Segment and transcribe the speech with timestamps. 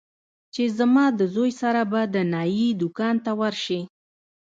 [0.53, 3.81] چې زما د زوى سره به د نايي دوکان ته ورشې.